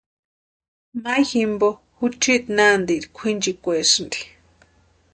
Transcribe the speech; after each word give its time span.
Mayu 1.01 1.23
jimpo 1.29 1.69
juchi 1.99 2.33
nantieri 2.55 3.07
kwʼinchikwaesïnti. 3.15 4.19